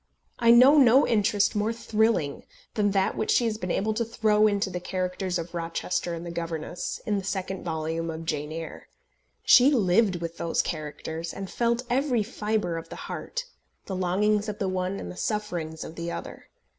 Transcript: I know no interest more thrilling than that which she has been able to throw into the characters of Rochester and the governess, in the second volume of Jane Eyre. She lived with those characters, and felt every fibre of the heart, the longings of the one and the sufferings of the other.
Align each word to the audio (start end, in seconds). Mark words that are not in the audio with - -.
I 0.39 0.49
know 0.49 0.79
no 0.79 1.05
interest 1.07 1.55
more 1.55 1.71
thrilling 1.71 2.43
than 2.73 2.89
that 2.89 3.15
which 3.15 3.29
she 3.29 3.45
has 3.45 3.59
been 3.59 3.69
able 3.69 3.93
to 3.93 4.03
throw 4.03 4.47
into 4.47 4.71
the 4.71 4.79
characters 4.79 5.37
of 5.37 5.53
Rochester 5.53 6.15
and 6.15 6.25
the 6.25 6.31
governess, 6.31 6.99
in 7.05 7.19
the 7.19 7.23
second 7.23 7.63
volume 7.63 8.09
of 8.09 8.25
Jane 8.25 8.51
Eyre. 8.51 8.87
She 9.43 9.69
lived 9.69 10.15
with 10.15 10.37
those 10.37 10.63
characters, 10.63 11.31
and 11.31 11.51
felt 11.51 11.83
every 11.87 12.23
fibre 12.23 12.77
of 12.77 12.89
the 12.89 12.95
heart, 13.05 13.45
the 13.85 13.95
longings 13.95 14.49
of 14.49 14.57
the 14.57 14.67
one 14.69 14.99
and 14.99 15.11
the 15.11 15.15
sufferings 15.17 15.83
of 15.83 15.93
the 15.93 16.11
other. 16.11 16.49